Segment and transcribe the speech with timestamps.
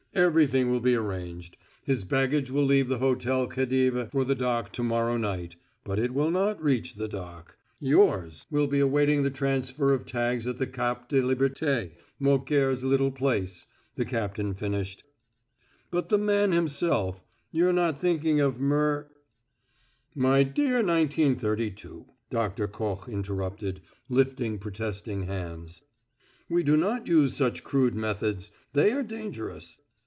[0.13, 1.55] "Everything will be arranged.
[1.85, 6.13] His baggage will leave the Hotel Khedive for the dock to morrow night; but it
[6.13, 7.55] will not reach the dock.
[7.79, 11.91] Yours" "Will be awaiting the transfer of tags at the Cap de Liberté
[12.21, 15.05] Mouquère's little place," the captain finished.
[15.91, 17.23] "But the man himself
[17.53, 19.07] you're not thinking of mur"
[20.27, 23.79] "My dear Nineteen Thirty two," Doctor Koch interrupted,
[24.09, 25.83] lifting protesting hands;
[26.49, 29.77] "we do not use such crude methods; they are dangerous.